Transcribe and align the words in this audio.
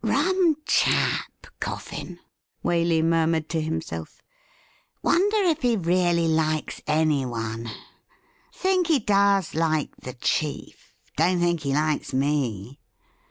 'Rum 0.03 0.57
chap. 0.65 1.45
Coffin!' 1.59 2.17
Waley 2.65 3.03
murmured 3.03 3.49
to 3.49 3.61
himself.' 3.61 4.23
Wonder, 5.03 5.37
if 5.43 5.61
he 5.61 5.77
really 5.77 6.27
likes 6.27 6.81
anyone? 6.87 7.69
Think 8.51 8.87
he 8.87 8.97
does 8.97 9.51
Kke 9.51 9.91
the 10.01 10.13
chief. 10.13 10.95
Don't 11.17 11.39
think 11.39 11.59
he 11.59 11.73
likes 11.75 12.13
me. 12.15 12.79